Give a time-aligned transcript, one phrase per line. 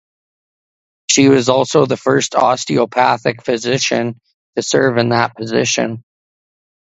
[1.11, 4.19] She was also the first osteopathic physician
[4.55, 6.03] to serve in that position.